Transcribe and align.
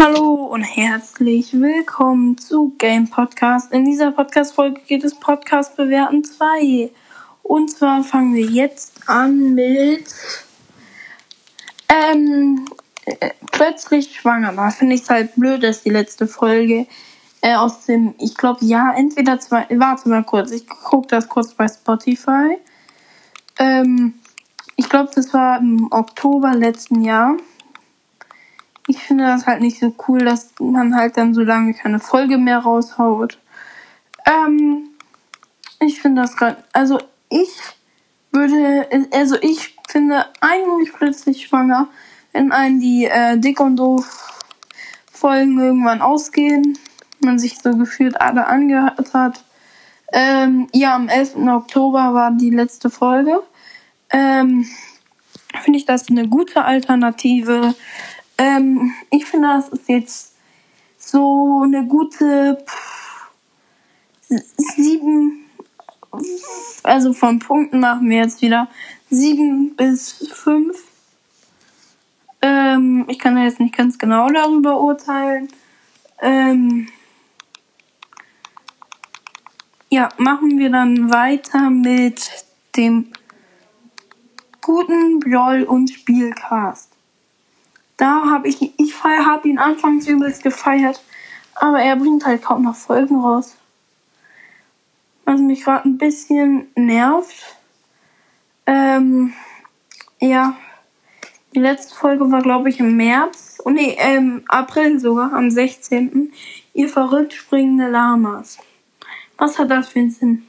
Hallo 0.00 0.44
und 0.44 0.62
herzlich 0.62 1.54
willkommen 1.54 2.38
zu 2.38 2.72
Game 2.78 3.08
Podcast. 3.10 3.72
In 3.72 3.84
dieser 3.84 4.12
Podcast-Folge 4.12 4.80
geht 4.86 5.02
es 5.02 5.16
Podcast 5.16 5.74
bewerten 5.74 6.22
2. 6.22 6.92
Und 7.42 7.68
zwar 7.68 8.04
fangen 8.04 8.32
wir 8.36 8.46
jetzt 8.46 9.08
an 9.08 9.54
mit 9.56 10.04
ähm, 11.88 12.64
äh, 13.06 13.30
plötzlich 13.50 14.14
schwanger. 14.14 14.52
Da 14.52 14.70
finde 14.70 14.94
ich 14.94 15.02
es 15.02 15.10
halt 15.10 15.34
blöd, 15.34 15.64
dass 15.64 15.82
die 15.82 15.90
letzte 15.90 16.28
Folge 16.28 16.86
äh, 17.40 17.56
aus 17.56 17.86
dem, 17.86 18.14
ich 18.20 18.36
glaube, 18.36 18.64
ja, 18.64 18.94
entweder 18.96 19.40
zwei, 19.40 19.66
warte 19.68 20.08
mal 20.08 20.22
kurz, 20.22 20.52
ich 20.52 20.68
gucke 20.68 21.08
das 21.08 21.28
kurz 21.28 21.54
bei 21.54 21.66
Spotify. 21.66 22.56
Ähm, 23.58 24.14
ich 24.76 24.88
glaube, 24.88 25.10
das 25.12 25.34
war 25.34 25.58
im 25.58 25.88
Oktober 25.90 26.54
letzten 26.54 27.02
Jahr 27.02 27.36
ich 28.88 28.98
finde 28.98 29.24
das 29.24 29.46
halt 29.46 29.60
nicht 29.60 29.78
so 29.78 29.94
cool, 30.08 30.24
dass 30.24 30.50
man 30.58 30.96
halt 30.96 31.16
dann 31.16 31.34
so 31.34 31.42
lange 31.42 31.74
keine 31.74 32.00
Folge 32.00 32.38
mehr 32.38 32.58
raushaut. 32.58 33.38
Ähm, 34.26 34.88
ich 35.78 36.00
finde 36.00 36.22
das 36.22 36.36
gerade, 36.36 36.56
also 36.72 36.98
ich 37.28 37.54
würde, 38.32 38.88
also 39.12 39.36
ich 39.42 39.76
finde 39.88 40.26
eigentlich 40.40 40.92
plötzlich 40.94 41.46
schwanger, 41.46 41.88
wenn 42.32 42.50
einen 42.50 42.80
die 42.80 43.04
äh, 43.04 43.38
dick 43.38 43.60
und 43.60 43.76
doof 43.76 44.34
Folgen 45.12 45.60
irgendwann 45.60 46.00
ausgehen, 46.00 46.78
man 47.20 47.38
sich 47.38 47.58
so 47.58 47.76
gefühlt 47.76 48.20
alle 48.20 48.46
angehört 48.46 49.12
hat. 49.12 49.44
Ähm, 50.12 50.68
ja, 50.72 50.94
am 50.94 51.08
11. 51.08 51.36
Oktober 51.46 52.14
war 52.14 52.30
die 52.30 52.50
letzte 52.50 52.88
Folge. 52.88 53.42
Ähm, 54.10 54.66
finde 55.62 55.78
ich 55.78 55.84
das 55.84 56.08
eine 56.08 56.26
gute 56.28 56.64
Alternative 56.64 57.74
ähm, 58.38 58.94
ich 59.10 59.26
finde, 59.26 59.48
das 59.48 59.68
ist 59.68 59.88
jetzt 59.88 60.34
so 60.96 61.62
eine 61.64 61.86
gute 61.86 62.64
sieben, 64.56 65.46
also 66.82 67.12
von 67.12 67.38
Punkten 67.38 67.80
machen 67.80 68.08
wir 68.08 68.18
jetzt 68.18 68.42
wieder 68.42 68.68
sieben 69.10 69.74
bis 69.76 70.28
fünf. 70.32 70.84
Ähm, 72.40 73.06
ich 73.08 73.18
kann 73.18 73.36
jetzt 73.38 73.60
nicht 73.60 73.76
ganz 73.76 73.98
genau 73.98 74.28
darüber 74.28 74.80
urteilen. 74.80 75.48
Ähm, 76.20 76.88
ja, 79.90 80.10
machen 80.18 80.58
wir 80.58 80.70
dann 80.70 81.12
weiter 81.12 81.70
mit 81.70 82.44
dem 82.76 83.12
guten 84.60 85.20
Brawl 85.20 85.64
und 85.64 85.90
Spielcast 85.90 86.97
da 87.98 88.30
habe 88.30 88.48
ich, 88.48 88.72
ich 88.78 89.04
habe 89.04 89.48
ihn 89.48 89.58
anfangs 89.58 90.06
übelst 90.06 90.42
gefeiert, 90.42 91.02
aber 91.54 91.82
er 91.82 91.96
bringt 91.96 92.24
halt 92.24 92.42
kaum 92.42 92.62
noch 92.62 92.76
Folgen 92.76 93.20
raus. 93.20 93.56
Was 95.24 95.40
mich 95.40 95.64
gerade 95.64 95.86
ein 95.86 95.98
bisschen 95.98 96.68
nervt. 96.74 97.56
Ähm, 98.66 99.34
ja. 100.20 100.56
Die 101.54 101.60
letzte 101.60 101.94
Folge 101.94 102.30
war, 102.30 102.40
glaube 102.40 102.68
ich, 102.70 102.78
im 102.78 102.96
März. 102.96 103.60
Oh 103.64 103.70
nee, 103.70 103.96
ähm, 103.98 104.44
April 104.48 105.00
sogar, 105.00 105.32
am 105.32 105.50
16. 105.50 106.32
Ihr 106.74 106.88
verrückt 106.88 107.32
springende 107.32 107.88
Lamas. 107.88 108.58
Was 109.36 109.58
hat 109.58 109.70
das 109.70 109.88
für 109.88 109.98
einen 109.98 110.10
Sinn? 110.10 110.46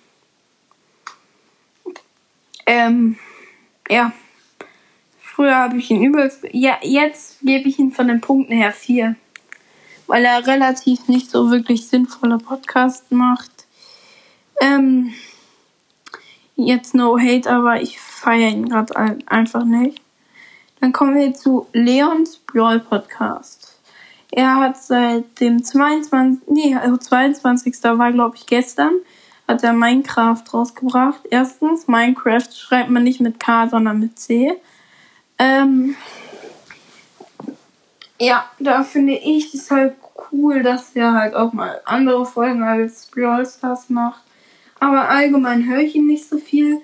Ähm, 2.65 3.17
ja. 3.89 4.13
Früher 5.39 5.55
habe 5.55 5.77
ich 5.77 5.89
ihn 5.89 6.03
übelst. 6.03 6.43
Ja, 6.51 6.79
jetzt 6.81 7.39
gebe 7.39 7.69
ich 7.69 7.79
ihn 7.79 7.93
von 7.93 8.09
den 8.09 8.19
Punkten 8.19 8.51
her 8.51 8.73
vier. 8.73 9.15
Weil 10.05 10.25
er 10.25 10.45
relativ 10.45 11.07
nicht 11.07 11.31
so 11.31 11.49
wirklich 11.49 11.87
sinnvolle 11.87 12.39
Podcast 12.39 13.09
macht. 13.13 13.49
Ähm, 14.59 15.13
jetzt 16.57 16.93
no 16.93 17.17
hate, 17.17 17.49
aber 17.49 17.81
ich 17.81 18.01
feiere 18.01 18.49
ihn 18.49 18.67
gerade 18.67 18.93
einfach 19.27 19.63
nicht. 19.63 20.01
Dann 20.81 20.91
kommen 20.91 21.15
wir 21.15 21.33
zu 21.33 21.67
Leons 21.71 22.39
Brawl 22.39 22.81
Podcast. 22.81 23.79
Er 24.31 24.57
hat 24.57 24.75
seit 24.83 25.39
dem 25.39 25.63
22. 25.63 26.49
Nee, 26.49 26.75
22. 26.99 27.75
Also 27.81 27.97
war 27.97 28.11
glaube 28.11 28.35
ich 28.35 28.45
gestern, 28.45 28.91
hat 29.47 29.63
er 29.63 29.71
Minecraft 29.71 30.43
rausgebracht. 30.53 31.21
Erstens, 31.31 31.87
Minecraft 31.87 32.51
schreibt 32.53 32.89
man 32.89 33.05
nicht 33.05 33.21
mit 33.21 33.39
K, 33.39 33.69
sondern 33.69 34.01
mit 34.01 34.19
C. 34.19 34.59
Ähm, 35.39 35.95
ja, 38.19 38.49
da 38.59 38.83
finde 38.83 39.13
ich 39.13 39.53
es 39.53 39.71
halt 39.71 39.95
cool, 40.31 40.61
dass 40.61 40.95
er 40.95 41.13
halt 41.13 41.33
auch 41.33 41.53
mal 41.53 41.81
andere 41.85 42.25
Folgen 42.25 42.63
als 42.63 43.07
Brawl 43.07 43.45
Stars 43.45 43.89
macht. 43.89 44.21
Aber 44.79 45.09
allgemein 45.09 45.65
höre 45.65 45.79
ich 45.79 45.95
ihn 45.95 46.07
nicht 46.07 46.27
so 46.27 46.37
viel. 46.37 46.81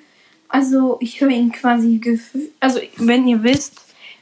Also 0.47 0.97
ich 1.01 1.19
höre 1.19 1.29
ihn 1.29 1.51
quasi 1.51 1.97
gefühlt. 1.97 2.51
Also 2.59 2.79
wenn 2.97 3.27
ihr 3.27 3.43
wisst, 3.43 3.81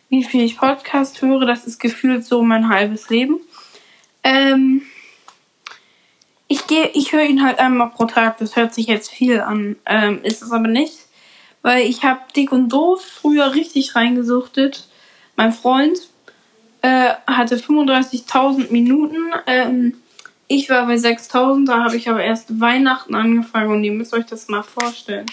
wie 0.09 0.23
viel 0.23 0.43
ich 0.43 0.57
Podcast 0.57 1.21
höre, 1.21 1.45
das 1.45 1.65
ist 1.65 1.79
gefühlt 1.79 2.25
so 2.25 2.41
mein 2.41 2.69
halbes 2.69 3.09
Leben. 3.09 3.39
Ähm, 4.23 4.83
ich 6.47 6.67
gehe, 6.67 6.89
ich 6.93 7.13
höre 7.13 7.23
ihn 7.23 7.43
halt 7.43 7.59
einmal 7.59 7.89
pro 7.89 8.05
Tag. 8.05 8.37
Das 8.37 8.55
hört 8.55 8.73
sich 8.73 8.87
jetzt 8.87 9.11
viel 9.11 9.41
an, 9.41 9.75
ähm, 9.85 10.19
ist 10.23 10.41
es 10.41 10.51
aber 10.51 10.67
nicht. 10.67 11.02
Weil 11.63 11.87
ich 11.87 12.03
habe 12.03 12.19
Dick 12.35 12.51
und 12.51 12.69
Doof 12.69 13.03
früher 13.03 13.55
richtig 13.55 13.95
reingesuchtet. 13.95 14.87
Mein 15.35 15.51
Freund 15.51 15.97
äh, 16.83 17.13
hatte 17.25 17.55
35.000 17.55 18.71
Minuten. 18.71 19.17
Ähm, 19.47 19.95
ich 20.47 20.69
war 20.69 20.85
bei 20.85 20.95
6.000, 20.95 21.65
da 21.65 21.83
habe 21.83 21.95
ich 21.95 22.09
aber 22.09 22.21
erst 22.21 22.59
Weihnachten 22.59 23.15
angefangen 23.15 23.71
und 23.71 23.83
ihr 23.83 23.93
müsst 23.93 24.13
euch 24.13 24.25
das 24.25 24.49
mal 24.49 24.61
vorstellen. 24.61 25.25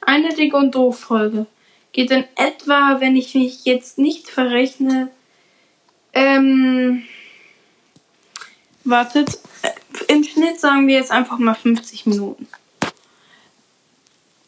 Eine 0.00 0.34
Dick 0.34 0.52
und 0.52 0.74
Doof 0.74 0.98
Folge 0.98 1.46
geht 1.92 2.10
in 2.10 2.24
etwa, 2.36 3.00
wenn 3.00 3.16
ich 3.16 3.34
mich 3.34 3.64
jetzt 3.64 3.98
nicht 3.98 4.28
verrechne, 4.28 5.10
ähm, 6.12 7.04
wartet, 8.84 9.38
äh, 9.62 10.12
im 10.12 10.24
Schnitt 10.24 10.58
sagen 10.58 10.86
wir 10.88 10.96
jetzt 10.96 11.12
einfach 11.12 11.38
mal 11.38 11.54
50 11.54 12.06
Minuten. 12.06 12.48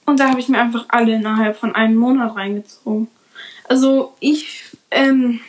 Und 0.06 0.20
da 0.20 0.28
habe 0.30 0.40
ich 0.40 0.48
mir 0.48 0.60
einfach 0.60 0.86
alle 0.88 1.14
innerhalb 1.14 1.56
von 1.56 1.74
einem 1.74 1.96
Monat 1.96 2.36
reingezogen. 2.36 3.08
Also 3.68 4.14
ich, 4.20 4.64
ähm, 4.90 5.40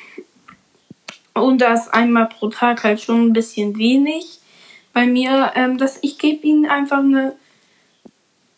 und 1.33 1.59
das 1.59 1.89
einmal 1.89 2.27
pro 2.27 2.49
Tag 2.49 2.83
halt 2.83 3.01
schon 3.01 3.27
ein 3.27 3.33
bisschen 3.33 3.77
wenig. 3.77 4.39
Bei 4.93 5.05
mir, 5.05 5.51
ähm, 5.55 5.77
dass 5.77 5.99
ich 6.01 6.17
gebe 6.17 6.47
ihnen 6.47 6.65
einfach 6.65 6.99
eine, 6.99 7.35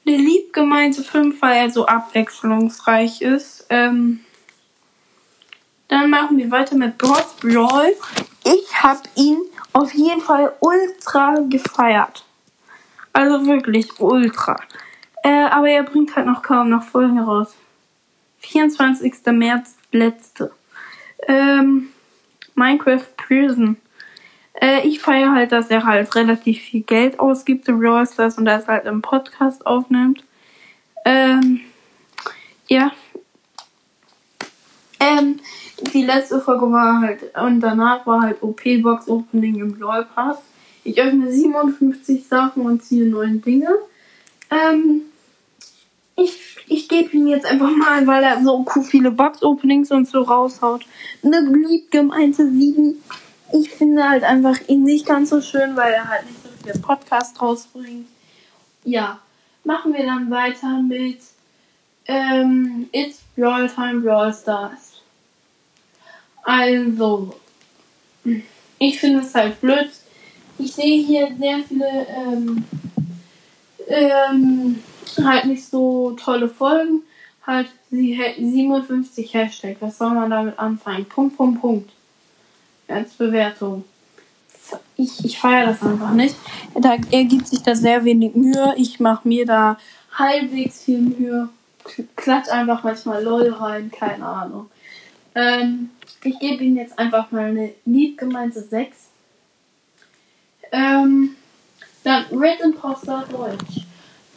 eine 0.05 0.17
lieb 0.17 0.53
gemeinte 0.53 1.01
5, 1.01 1.41
weil 1.41 1.57
er 1.57 1.69
so 1.71 1.87
abwechslungsreich 1.87 3.21
ist. 3.21 3.65
Ähm, 3.69 4.19
dann 5.87 6.09
machen 6.09 6.37
wir 6.37 6.51
weiter 6.51 6.75
mit 6.75 6.97
Boss 6.97 7.35
Brawl. 7.41 7.95
Ich 8.43 8.83
habe 8.83 9.01
ihn 9.15 9.37
auf 9.73 9.93
jeden 9.93 10.21
Fall 10.21 10.53
ultra 10.59 11.39
gefeiert. 11.49 12.23
Also 13.13 13.45
wirklich 13.47 13.99
ultra. 13.99 14.57
Äh, 15.27 15.49
aber 15.49 15.67
er 15.67 15.83
bringt 15.83 16.15
halt 16.15 16.25
noch 16.25 16.41
kaum 16.41 16.69
noch 16.69 16.83
Folgen 16.83 17.19
raus. 17.19 17.53
24. 18.37 19.13
März, 19.33 19.75
letzte. 19.91 20.53
Ähm, 21.27 21.89
Minecraft 22.55 23.03
Prison. 23.17 23.75
Äh, 24.53 24.87
ich 24.87 25.01
feiere 25.01 25.33
halt, 25.33 25.51
dass 25.51 25.67
er 25.67 25.83
halt 25.83 26.15
relativ 26.15 26.61
viel 26.61 26.79
Geld 26.79 27.19
ausgibt 27.19 27.67
im 27.67 27.81
Brawl 27.81 28.07
Stars 28.07 28.37
und 28.37 28.45
das 28.45 28.69
halt 28.69 28.85
im 28.85 29.01
Podcast 29.01 29.65
aufnimmt. 29.65 30.23
Ähm, 31.03 31.59
ja. 32.69 32.93
Ähm, 35.01 35.41
die 35.93 36.05
letzte 36.05 36.39
Folge 36.39 36.71
war 36.71 37.01
halt, 37.01 37.35
und 37.35 37.59
danach 37.59 38.07
war 38.07 38.21
halt 38.21 38.41
OP-Box 38.41 39.09
Opening 39.09 39.59
im 39.59 39.77
Brawl 39.77 40.05
Pass. 40.05 40.37
Ich 40.85 41.01
öffne 41.01 41.29
57 41.29 42.25
Sachen 42.25 42.65
und 42.65 42.81
ziehe 42.81 43.09
neun 43.09 43.41
Dinge. 43.41 43.67
Ähm, 44.49 45.01
ich, 46.17 46.57
ich 46.67 46.89
gebe 46.89 47.15
ihm 47.15 47.27
jetzt 47.27 47.45
einfach 47.45 47.69
mal, 47.69 48.05
weil 48.07 48.23
er 48.23 48.43
so 48.43 48.65
viele 48.83 49.11
Box-Openings 49.11 49.91
und 49.91 50.07
so 50.07 50.21
raushaut, 50.21 50.81
eine 51.23 51.39
lieb 51.41 51.91
gemeinte 51.91 52.51
7. 52.51 53.01
Ich 53.53 53.69
finde 53.69 54.09
halt 54.09 54.23
einfach 54.23 54.57
ihn 54.67 54.83
nicht 54.83 55.05
ganz 55.05 55.29
so 55.29 55.41
schön, 55.41 55.75
weil 55.75 55.93
er 55.93 56.09
halt 56.09 56.25
nicht 56.25 56.43
so 56.43 56.49
viele 56.61 56.79
Podcasts 56.79 57.39
rausbringt. 57.41 58.07
Ja, 58.83 59.19
machen 59.63 59.93
wir 59.93 60.05
dann 60.05 60.29
weiter 60.31 60.81
mit 60.81 61.19
ähm, 62.07 62.89
It's 62.91 63.19
Brawl 63.35 63.69
Time 63.69 64.01
Brawl 64.01 64.33
Stars. 64.33 65.01
Also, 66.43 67.35
ich 68.79 68.99
finde 68.99 69.19
es 69.19 69.35
halt 69.35 69.61
blöd. 69.61 69.89
Ich 70.57 70.73
sehe 70.73 71.05
hier 71.05 71.29
sehr 71.37 71.59
viele 71.59 72.07
ähm, 72.07 72.65
ähm, 73.87 74.79
halt 75.23 75.45
nicht 75.45 75.65
so 75.65 76.11
tolle 76.11 76.49
Folgen. 76.49 77.01
Halt 77.45 77.67
57 77.91 79.33
Hashtag. 79.33 79.77
Was 79.79 79.97
soll 79.97 80.11
man 80.11 80.29
damit 80.29 80.59
anfangen? 80.59 81.05
Punkt, 81.05 81.37
Punkt, 81.37 81.61
Punkt. 81.61 81.91
als 82.87 83.13
Bewertung. 83.13 83.85
Ich, 84.97 85.23
ich 85.23 85.39
feiere 85.39 85.67
das 85.67 85.81
einfach 85.81 86.11
nicht. 86.11 86.35
Da, 86.75 86.97
er 87.11 87.23
gibt 87.23 87.47
sich 87.47 87.61
da 87.61 87.75
sehr 87.75 88.03
wenig 88.03 88.35
Mühe. 88.35 88.73
Ich 88.77 88.99
mache 88.99 89.27
mir 89.27 89.45
da 89.45 89.77
halbwegs 90.11 90.83
viel 90.83 90.99
Mühe. 90.99 91.49
Klatsch 92.15 92.49
einfach 92.49 92.83
manchmal 92.83 93.23
LOL 93.23 93.49
rein, 93.53 93.91
keine 93.91 94.25
Ahnung. 94.25 94.69
Ähm, 95.35 95.91
ich 96.23 96.39
gebe 96.39 96.63
ihm 96.63 96.75
jetzt 96.75 96.97
einfach 96.99 97.31
mal 97.31 97.45
eine 97.45 97.73
liebgemeinte 97.85 98.61
6. 98.61 98.97
Ähm, 100.71 101.35
dann 102.03 102.25
Red 102.31 102.59
Imposter 102.61 103.25
Deutsch. 103.31 103.86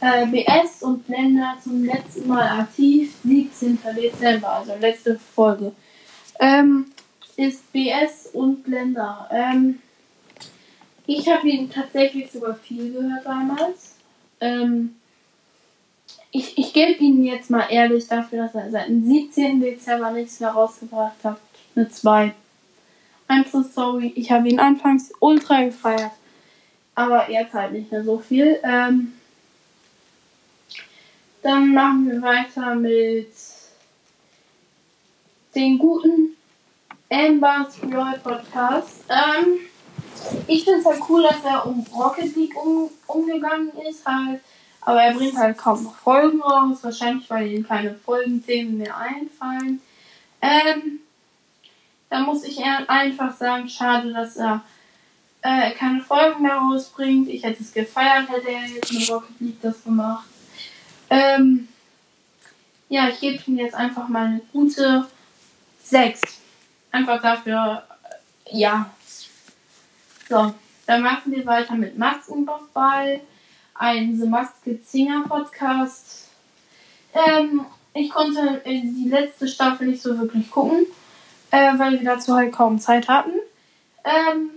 Äh, 0.01 0.27
BS 0.27 0.83
und 0.83 1.07
Blender 1.07 1.57
zum 1.63 1.85
letzten 1.85 2.27
Mal 2.27 2.61
aktiv, 2.61 3.15
17. 3.23 3.79
Dezember, 3.97 4.51
also 4.51 4.75
letzte 4.81 5.19
Folge. 5.19 5.73
Ähm, 6.39 6.87
ist 7.37 7.71
BS 7.73 8.31
und 8.33 8.65
Blender. 8.65 9.29
Ähm, 9.31 9.81
ich 11.07 11.29
habe 11.29 11.49
ihn 11.49 11.71
tatsächlich 11.71 12.31
sogar 12.31 12.55
viel 12.55 12.93
gehört 12.93 13.27
damals. 13.27 13.97
Ähm, 14.41 14.97
ich 16.31 16.57
ich 16.57 16.73
gebe 16.73 16.93
Ihnen 16.93 17.25
jetzt 17.25 17.51
mal 17.51 17.67
ehrlich 17.69 18.07
dafür, 18.09 18.45
dass 18.45 18.55
er 18.55 18.71
seit 18.71 18.89
dem 18.89 19.05
17. 19.05 19.61
Dezember 19.61 20.13
nichts 20.13 20.41
mehr 20.41 20.51
rausgebracht 20.51 21.23
hat. 21.25 21.39
Eine 21.75 21.89
2. 21.89 22.33
I'm 23.29 23.51
so 23.51 23.63
sorry. 23.63 24.13
Ich 24.17 24.31
habe 24.33 24.49
ihn 24.49 24.61
anfangs 24.61 25.13
ultra 25.21 25.63
gefeiert. 25.63 26.13
Aber 26.95 27.31
jetzt 27.31 27.55
halt 27.55 27.73
nicht 27.73 27.91
mehr 27.93 28.05
so 28.05 28.19
viel. 28.19 28.59
Ähm, 28.63 29.13
dann 31.43 31.73
machen 31.73 32.11
wir 32.11 32.23
weiter 32.23 32.75
mit 32.75 33.33
den 35.55 35.79
guten 35.79 36.37
Amber's 37.11 37.83
Royal 37.83 38.19
Podcast. 38.19 39.05
Ähm, 39.09 39.61
ich 40.47 40.65
finde 40.65 40.81
es 40.81 40.87
halt 40.87 41.01
cool, 41.09 41.23
dass 41.23 41.45
er 41.45 41.67
um 41.67 41.85
Rocket 41.97 42.37
League 42.37 42.57
um, 42.57 42.91
umgegangen 43.07 43.73
ist, 43.89 44.07
halt. 44.07 44.41
Aber 44.83 45.03
er 45.03 45.15
bringt 45.15 45.37
halt 45.37 45.59
kaum 45.59 45.83
noch 45.85 45.97
Folgen 45.97 46.41
raus. 46.41 46.79
Wahrscheinlich, 46.83 47.29
weil 47.29 47.53
ihm 47.53 47.67
keine 47.67 47.95
Folgenthemen 47.95 48.79
mehr 48.79 48.97
einfallen. 48.97 49.81
Ähm, 50.41 51.01
da 52.09 52.21
muss 52.21 52.45
ich 52.45 52.59
einfach 52.63 53.37
sagen, 53.37 53.69
schade, 53.69 54.13
dass 54.13 54.37
er 54.37 54.63
äh, 55.43 55.73
keine 55.73 56.01
Folgen 56.01 56.43
mehr 56.43 56.57
rausbringt. 56.57 57.29
Ich 57.29 57.43
hätte 57.43 57.63
es 57.63 57.73
gefeiert, 57.73 58.29
hätte 58.29 58.51
er 58.51 58.67
jetzt 58.67 58.93
mit 58.93 59.11
Rocket 59.11 59.41
League 59.41 59.61
das 59.63 59.85
gemacht. 59.85 60.29
Ähm, 61.11 61.69
ja, 62.89 63.09
ich 63.09 63.21
gebe 63.21 63.43
ihm 63.47 63.59
jetzt 63.59 63.75
einfach 63.75 64.09
mal 64.09 64.27
eine 64.27 64.41
gute 64.53 65.07
6. 65.83 66.21
Einfach 66.93 67.21
dafür, 67.21 67.83
äh, 68.51 68.59
ja. 68.59 68.91
So, 70.29 70.55
dann 70.87 71.03
machen 71.03 71.33
wir 71.33 71.45
weiter 71.47 71.75
mit 71.75 71.99
Maskenball, 71.99 73.21
ein 73.75 74.17
The 74.17 74.27
Maske 74.27 74.83
Zinger 74.85 75.25
Podcast. 75.29 76.29
Ähm, 77.13 77.67
ich 77.95 78.11
konnte 78.11 78.63
die 78.65 79.09
letzte 79.09 79.49
Staffel 79.49 79.89
nicht 79.89 80.03
so 80.03 80.17
wirklich 80.17 80.51
gucken, 80.51 80.87
äh, 81.51 81.77
weil 81.77 81.99
wir 81.99 82.05
dazu 82.05 82.35
halt 82.35 82.53
kaum 82.53 82.79
Zeit 82.79 83.09
hatten. 83.09 83.33
Ähm, 84.05 84.51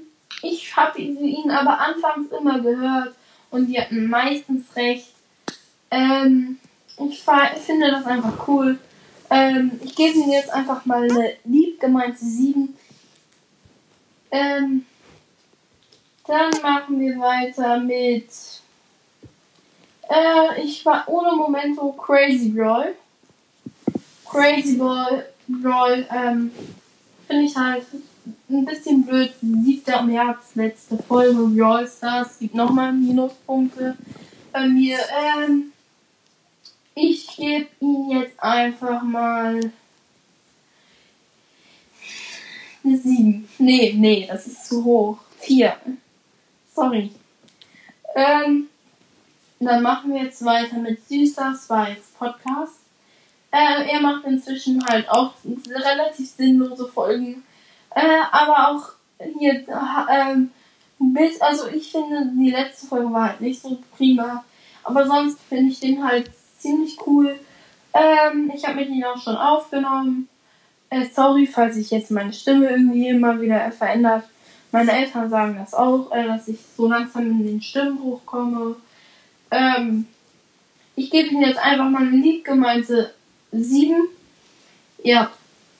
ich 0.44 0.76
habe 0.76 1.00
ihn 1.00 1.50
aber 1.50 1.80
anfangs 1.80 2.32
immer 2.32 2.60
gehört 2.60 3.16
und 3.50 3.68
die 3.68 3.80
hatten 3.80 4.08
meistens 4.08 4.76
recht. 4.76 5.13
Ähm, 5.94 6.58
ich 6.98 7.24
finde 7.66 7.92
das 7.92 8.06
einfach 8.06 8.48
cool. 8.48 8.80
Ähm, 9.30 9.80
ich 9.84 9.96
gebe 9.96 10.18
ihm 10.18 10.32
jetzt 10.32 10.52
einfach 10.52 10.86
mal 10.86 11.04
eine 11.04 11.34
lieb 11.46 11.80
gemeinte 11.80 12.26
7. 12.26 12.76
Ähm, 14.32 14.86
dann 16.26 16.52
machen 16.64 17.00
wir 17.00 17.20
weiter 17.20 17.78
mit. 17.78 18.28
Äh, 20.10 20.62
ich 20.64 20.84
war 20.84 21.08
ohne 21.08 21.36
Momento 21.36 21.92
Crazy 21.92 22.50
Brawl. 22.50 22.96
Crazy 24.26 24.78
Brawl, 24.78 25.26
Brawl 25.48 26.08
ähm, 26.12 26.52
finde 27.28 27.44
ich 27.44 27.56
halt 27.56 27.86
ein 28.50 28.66
bisschen 28.66 29.06
blöd. 29.06 29.34
7. 29.42 30.08
März, 30.08 30.56
letzte 30.56 30.98
Folge 30.98 31.44
Brawl 31.56 31.88
Stars. 31.88 32.40
Gibt 32.40 32.56
nochmal 32.56 32.94
Minuspunkte 32.94 33.96
bei 34.52 34.68
mir. 34.68 34.98
Ähm, 34.98 35.73
ich 36.96 37.28
gebe 37.36 37.68
ihm 37.80 38.12
jetzt 38.12 38.42
einfach 38.42 39.02
mal 39.04 39.72
eine 42.84 42.98
7. 42.98 43.48
Nee, 43.60 43.94
nee, 43.98 44.28
das 44.28 44.48
ist 44.48 44.66
zu 44.68 44.84
hoch. 44.84 45.18
4. 45.40 45.76
Sorry. 46.74 47.12
Ähm, 48.16 48.68
dann 49.60 49.82
machen 49.82 50.14
wir 50.14 50.24
jetzt 50.24 50.44
weiter 50.46 50.78
mit 50.78 51.08
Süßer 51.08 51.56
Spikes 51.56 52.10
Podcast. 52.18 52.80
Äh, 53.52 53.92
er 53.92 54.02
macht 54.02 54.26
inzwischen 54.26 54.84
halt 54.86 55.10
auch 55.10 55.34
relativ 55.68 56.30
sinnlose 56.30 56.88
Folgen. 56.88 57.44
Äh, 57.96 58.22
aber 58.32 58.70
auch 58.70 58.94
hier, 59.38 59.54
äh, 59.54 60.36
bis, 61.00 61.40
also 61.42 61.68
ich 61.68 61.92
finde, 61.92 62.32
die 62.36 62.52
letzte 62.52 62.88
Folge 62.88 63.12
war 63.14 63.30
halt 63.30 63.42
nicht 63.42 63.62
so 63.62 63.80
prima. 63.96 64.44
Aber 64.84 65.06
sonst 65.08 65.40
finde 65.48 65.72
ich 65.72 65.80
den 65.80 66.04
halt 66.04 66.32
ziemlich 66.64 66.98
cool. 67.06 67.40
Ähm, 67.94 68.52
ich 68.56 68.66
habe 68.66 68.78
mit 68.78 68.90
ihm 68.90 69.04
auch 69.04 69.22
schon 69.22 69.36
aufgenommen. 69.36 70.28
Äh, 70.90 71.06
sorry, 71.14 71.46
falls 71.46 71.76
sich 71.76 71.92
jetzt 71.92 72.10
meine 72.10 72.34
Stimme 72.34 72.70
irgendwie 72.70 73.10
immer 73.10 73.40
wieder 73.40 73.72
verändert. 73.72 74.24
Meine 74.72 74.92
Eltern 74.92 75.30
sagen 75.30 75.56
das 75.60 75.74
auch, 75.74 76.12
äh, 76.12 76.26
dass 76.26 76.48
ich 76.48 76.58
so 76.76 76.88
langsam 76.88 77.30
in 77.30 77.46
den 77.46 77.62
Stimmbruch 77.62 78.22
komme. 78.26 78.76
Ähm, 79.52 80.08
ich 80.96 81.12
gebe 81.12 81.30
Ihnen 81.30 81.44
jetzt 81.44 81.60
einfach 81.60 81.90
mal 81.90 82.02
eine 82.02 82.18
liebgemeinte 82.18 83.14
7. 83.52 83.96
Ja, 85.04 85.32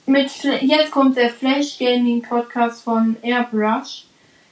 mit 0.06 0.32
jetzt 0.62 0.92
kommt 0.92 1.18
der 1.18 1.30
Flash 1.30 1.80
Gaming 1.80 2.22
Podcast 2.22 2.84
von 2.84 3.16
Airbrush. 3.22 4.06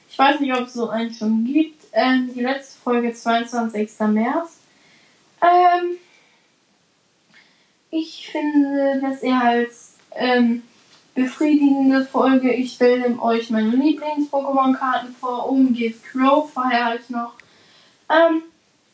Ich 0.08 0.18
weiß 0.18 0.40
nicht, 0.40 0.54
ob 0.54 0.66
es 0.66 0.74
so 0.74 0.88
einen 0.88 1.12
schon 1.12 1.44
gibt. 1.44 1.84
Ähm, 1.92 2.30
die 2.34 2.40
letzte 2.40 2.80
Folge 2.80 3.12
22. 3.12 3.90
März. 4.08 4.58
Ähm, 5.40 5.98
ich 7.92 8.30
finde, 8.32 9.00
dass 9.00 9.22
er 9.22 9.40
als 9.40 9.92
ähm, 10.12 10.62
befriedigende 11.14 12.04
Folge, 12.04 12.50
ich 12.52 12.72
stelle 12.72 13.20
euch 13.20 13.50
meine 13.50 13.76
Lieblings-Pokémon-Karten 13.76 15.14
vor, 15.20 15.50
umgeht 15.50 16.02
Crow, 16.02 16.50
feiere 16.50 16.98
ich 16.98 17.10
noch. 17.10 17.34
Ähm, 18.08 18.42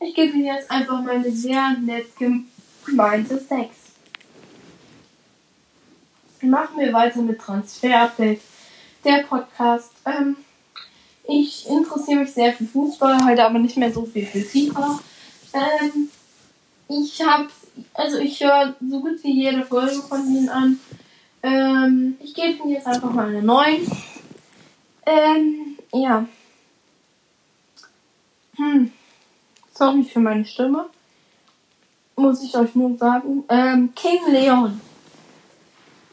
ich 0.00 0.14
gebe 0.14 0.36
ihm 0.36 0.44
jetzt 0.44 0.70
einfach 0.70 1.00
mal 1.00 1.14
eine 1.14 1.30
sehr 1.30 1.76
nett 1.80 2.06
gemeinte 2.84 3.38
6. 3.38 3.68
Machen 6.42 6.78
wir 6.78 6.92
weiter 6.92 7.22
mit 7.22 7.40
Transfer-Update, 7.40 8.40
der 9.04 9.22
Podcast. 9.22 9.92
Ähm, 10.06 10.36
ich 11.28 11.68
interessiere 11.68 12.20
mich 12.20 12.32
sehr 12.32 12.52
für 12.52 12.64
Fußball, 12.64 13.24
halte 13.24 13.44
aber 13.44 13.60
nicht 13.60 13.76
mehr 13.76 13.92
so 13.92 14.04
viel 14.04 14.26
für 14.26 14.40
FIFA. 14.40 14.98
Ähm, 15.52 16.10
ich 16.88 17.20
habe 17.24 17.48
also 17.94 18.18
ich 18.18 18.40
höre 18.40 18.74
so 18.80 19.00
gut 19.00 19.22
wie 19.22 19.42
jede 19.42 19.64
Folge 19.64 20.02
von 20.02 20.26
ihnen 20.26 20.48
an. 20.48 20.80
Ähm, 21.42 22.16
ich 22.22 22.34
gebe 22.34 22.58
ihnen 22.58 22.70
jetzt 22.70 22.86
einfach 22.86 23.12
mal 23.12 23.28
eine 23.28 23.42
9. 23.42 23.86
Ähm, 25.06 25.78
ja. 25.92 26.26
Hm. 28.56 28.92
Sorry 29.72 30.02
für 30.02 30.20
meine 30.20 30.44
Stimme. 30.44 30.86
Muss 32.16 32.42
ich 32.42 32.56
euch 32.56 32.74
nur 32.74 32.96
sagen. 32.98 33.44
Ähm, 33.48 33.92
King 33.94 34.32
Leon. 34.32 34.80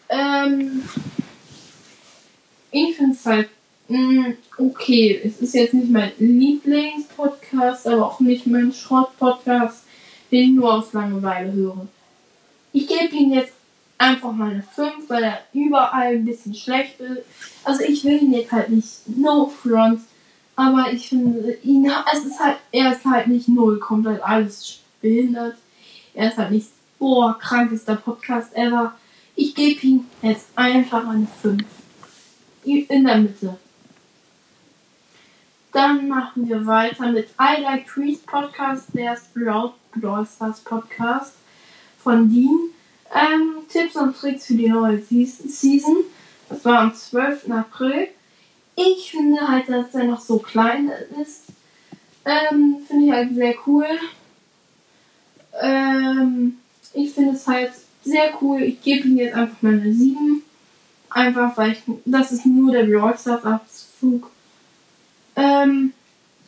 Ähm, 0.09 0.87
ich 2.71 2.95
finde 2.95 3.13
es 3.13 3.25
halt 3.25 3.49
mh, 3.87 3.97
hm, 3.97 4.37
okay. 4.57 5.19
Es 5.23 5.41
ist 5.41 5.55
jetzt 5.55 5.73
nicht 5.73 5.89
mein 5.89 6.11
Lieblingspodcast, 6.19 7.87
aber 7.87 8.05
auch 8.05 8.19
nicht 8.19 8.45
mein 8.45 8.71
Schrottpodcast 8.71 9.84
den 10.31 10.49
ich 10.49 10.55
nur 10.55 10.73
aus 10.73 10.93
Langeweile 10.93 11.51
höre. 11.51 11.87
Ich 12.73 12.87
gebe 12.87 13.15
ihm 13.15 13.33
jetzt 13.33 13.53
einfach 13.97 14.31
mal 14.31 14.51
eine 14.51 14.63
5, 14.63 15.09
weil 15.09 15.23
er 15.23 15.39
überall 15.53 16.15
ein 16.15 16.25
bisschen 16.25 16.53
schlecht 16.53 16.99
ist. 16.99 17.21
Also 17.63 17.83
ich 17.83 18.03
will 18.03 18.21
ihn 18.21 18.33
jetzt 18.33 18.51
halt 18.51 18.69
nicht 18.69 19.07
no 19.07 19.47
front, 19.47 20.01
aber 20.55 20.91
ich 20.91 21.09
finde 21.09 21.57
ihn, 21.63 21.89
es 22.13 22.25
ist 22.25 22.39
halt, 22.39 22.57
er 22.71 22.91
ist 22.91 23.05
halt 23.05 23.27
nicht 23.27 23.47
null, 23.47 23.79
kommt 23.79 24.07
halt 24.07 24.23
alles 24.23 24.79
behindert. 25.01 25.55
Er 26.13 26.29
ist 26.29 26.37
halt 26.37 26.51
nicht, 26.51 26.67
boah, 26.99 27.37
krankester 27.39 27.95
Podcast 27.95 28.55
ever. 28.55 28.95
Ich 29.35 29.53
gebe 29.53 29.79
ihm 29.85 30.05
jetzt 30.21 30.47
einfach 30.55 31.07
eine 31.07 31.27
5. 31.41 31.63
In 32.63 33.05
der 33.05 33.17
Mitte. 33.17 33.57
Dann 35.75 36.07
machen 36.07 36.47
wir 36.47 36.65
weiter 36.65 37.11
mit 37.11 37.27
I 37.37 37.61
Like 37.61 37.85
Trees 37.85 38.19
Podcast, 38.19 38.85
der 38.93 39.17
Sprout 39.17 39.73
Brawl 39.93 40.25
Stars 40.25 40.61
Podcast 40.61 41.33
von 42.01 42.29
Dean. 42.29 42.57
Ähm, 43.13 43.55
Tipps 43.67 43.97
und 43.97 44.15
Tricks 44.15 44.45
für 44.45 44.53
die 44.53 44.69
neue 44.69 45.01
Season. 45.01 45.97
Das 46.47 46.63
war 46.63 46.79
am 46.79 46.95
12. 46.95 47.51
April. 47.51 48.07
ich 48.77 49.11
finde 49.11 49.45
halt, 49.45 49.67
dass 49.67 49.93
er 49.93 50.05
noch 50.05 50.21
so 50.21 50.39
klein 50.39 50.93
ist. 51.21 51.43
Ähm, 52.23 52.77
finde 52.87 53.05
ich 53.07 53.11
halt 53.11 53.35
sehr 53.35 53.55
cool. 53.67 53.87
Ähm, 55.61 56.57
ich 56.93 57.11
finde 57.11 57.31
es 57.31 57.45
halt 57.45 57.73
sehr 58.01 58.31
cool. 58.41 58.63
Ich 58.63 58.81
gebe 58.81 59.09
ihm 59.09 59.17
jetzt 59.17 59.35
einfach 59.35 59.61
mal 59.61 59.73
eine 59.73 59.93
7. 59.93 60.41
Einfach 61.09 61.57
weil 61.57 61.73
ich, 61.73 61.81
das 62.05 62.31
ist 62.31 62.45
nur 62.45 62.71
der 62.71 62.85
Brawl 62.85 63.17
Stars 63.17 63.43
Abzug. 63.43 64.31
Ähm, 65.35 65.93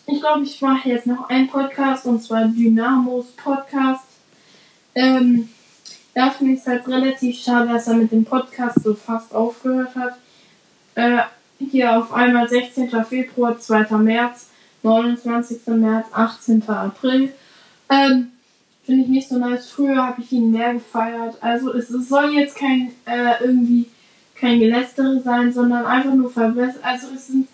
ich 0.06 0.22
glaube, 0.22 0.44
ich 0.44 0.62
mache 0.62 0.90
jetzt 0.90 1.08
noch 1.08 1.30
einen 1.30 1.48
Podcast 1.48 2.06
und 2.06 2.22
zwar 2.24 2.46
Dynamos 2.46 3.28
Podcast. 3.32 4.06
Ähm, 4.96 5.50
da 6.14 6.32
finde 6.32 6.54
ich 6.54 6.60
es 6.62 6.68
halt 6.68 6.88
relativ 6.88 7.38
schade, 7.38 7.70
dass 7.70 7.88
er 7.88 7.96
mit 7.96 8.12
dem 8.12 8.26
Podcast 8.26 8.82
so 8.84 8.94
fast 8.96 9.36
aufgehört 9.36 9.96
hat. 9.96 10.18
Äh, 10.96 11.20
hier 11.60 11.98
auf 11.98 12.14
einmal 12.14 12.48
16. 12.48 12.90
Februar, 13.06 13.60
2. 13.60 13.98
März, 13.98 14.50
29. 14.84 15.68
März, 15.68 16.08
18. 16.12 16.68
April. 16.70 17.34
Ähm, 17.90 18.32
finde 18.86 19.04
ich 19.04 19.10
nicht 19.10 19.30
so 19.30 19.38
nice. 19.38 19.70
Früher 19.70 19.98
habe 19.98 20.22
ich 20.22 20.32
ihn 20.32 20.52
mehr 20.52 20.74
gefeiert. 20.74 21.38
Also 21.42 21.74
es, 21.74 21.90
es 21.90 22.10
soll 22.10 22.34
jetzt 22.34 22.56
kein 22.56 22.94
äh, 23.06 23.44
irgendwie 23.44 23.88
kein 24.40 24.60
Gelästere 24.60 25.20
sein, 25.22 25.52
sondern 25.52 25.86
einfach 25.86 26.14
nur 26.14 26.30
verbessern. 26.30 26.82
Also 26.84 27.08
es, 27.14 27.28
sind, 27.28 27.48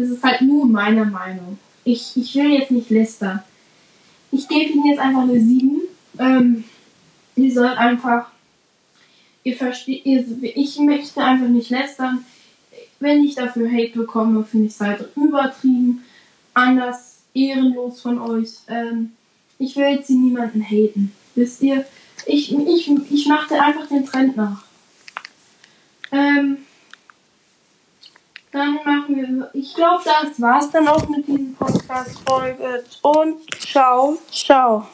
es 0.00 0.10
ist 0.10 0.24
halt 0.24 0.42
nur 0.42 0.66
meine 0.66 1.04
Meinung. 1.04 1.58
Ich, 1.84 2.16
ich 2.16 2.34
will 2.34 2.52
jetzt 2.52 2.70
nicht 2.70 2.90
lästern. 2.90 3.42
Ich 4.32 4.48
gebe 4.48 4.72
ihm 4.72 4.86
jetzt 4.86 5.00
einfach 5.00 5.22
eine 5.22 5.40
7. 5.40 5.80
Ähm, 6.18 6.64
ihr 7.36 7.52
sollt 7.52 7.78
einfach, 7.78 8.30
ihr 9.44 9.56
versteht, 9.56 10.04
ihr, 10.04 10.24
ich 10.42 10.78
möchte 10.78 11.22
einfach 11.22 11.48
nicht 11.48 11.70
lästern. 11.70 12.24
Wenn 13.00 13.24
ich 13.24 13.34
dafür 13.34 13.70
Hate 13.70 13.98
bekomme, 13.98 14.44
finde 14.44 14.66
ich 14.66 14.74
es 14.74 14.80
halt 14.80 15.08
übertrieben, 15.16 16.04
anders, 16.54 17.18
ehrenlos 17.34 18.00
von 18.00 18.18
euch. 18.18 18.50
Ähm, 18.68 19.12
ich 19.58 19.76
will 19.76 19.88
jetzt 19.88 20.10
niemanden 20.10 20.62
haten. 20.62 21.12
Wisst 21.34 21.62
ihr? 21.62 21.84
Ich, 22.26 22.52
ich, 22.52 22.90
ich 23.10 23.26
machte 23.26 23.60
einfach 23.60 23.86
den 23.88 24.04
Trend 24.04 24.36
nach. 24.36 24.64
Ähm, 26.12 26.58
dann 28.52 28.74
machen 28.84 29.16
wir. 29.16 29.50
Ich 29.52 29.74
glaube, 29.74 30.02
das 30.04 30.40
war's 30.40 30.70
dann 30.70 30.88
auch 30.88 31.08
mit 31.08 31.26
diesem 31.26 31.54
Podcast-Folge. 31.54 32.84
Und 33.02 33.54
ciao, 33.60 34.18
ciao. 34.30 34.86